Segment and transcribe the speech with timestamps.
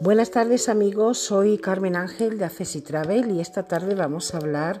[0.00, 4.80] Buenas tardes amigos, soy Carmen Ángel de Access Travel y esta tarde vamos a hablar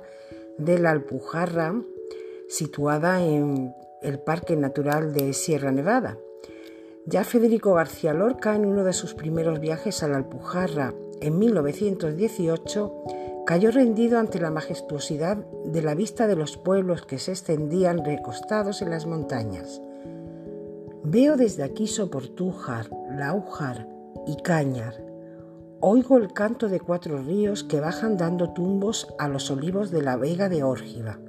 [0.58, 1.74] de la Alpujarra
[2.48, 6.18] situada en el Parque Natural de Sierra Nevada.
[7.04, 13.02] Ya Federico García Lorca en uno de sus primeros viajes a la Alpujarra en 1918
[13.44, 18.82] cayó rendido ante la majestuosidad de la vista de los pueblos que se extendían recostados
[18.82, 19.82] en las montañas.
[21.02, 23.88] Veo desde aquí Soportújar, Laujar
[24.28, 25.07] y Cañar.
[25.80, 30.16] Oigo el canto de cuatro ríos que bajan dando tumbos a los olivos de la
[30.16, 31.20] vega de Órgiva.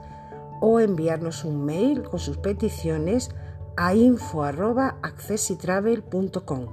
[0.61, 3.29] o enviarnos un mail con sus peticiones
[3.77, 6.65] a info.accessitravel.com.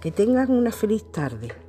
[0.00, 1.67] Que tengan una feliz tarde.